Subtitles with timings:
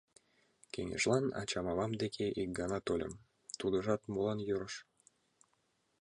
[0.73, 3.13] Кеҥежлан ачам-авам деке ик гана тольым,
[3.59, 4.75] тудыжат молан йӧрыш?